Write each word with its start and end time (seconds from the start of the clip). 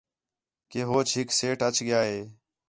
کہ 0.71 0.79
ہوچ 0.89 1.07
ہِک 1.17 1.29
سیٹھ 1.37 1.61
اَچ 1.67 1.75
ڳِیا 1.87 1.99
ہِے 2.09 2.19